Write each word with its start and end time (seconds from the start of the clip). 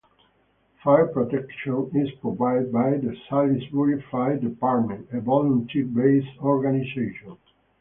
Fire 0.83 1.05
protection 1.05 1.91
is 1.93 2.09
provided 2.21 2.71
by 2.71 2.97
the 2.97 3.15
Salisbury 3.29 4.01
Fire 4.09 4.35
Department, 4.35 5.07
a 5.11 5.21
volunteer-based 5.21 6.39
organization. 6.41 7.37